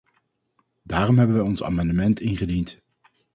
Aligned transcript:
Daarom 0.83 1.17
hebben 1.17 1.35
wij 1.35 1.45
ons 1.45 1.63
amendement 1.63 2.19
ingediend. 2.19 2.81